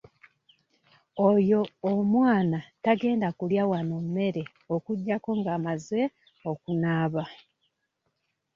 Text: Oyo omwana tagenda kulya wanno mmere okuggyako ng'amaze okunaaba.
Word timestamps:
Oyo 1.29 1.59
omwana 1.91 2.59
tagenda 2.83 3.27
kulya 3.37 3.63
wanno 3.71 3.97
mmere 4.05 4.43
okuggyako 4.75 5.29
ng'amaze 5.39 6.01
okunaaba. 6.49 7.23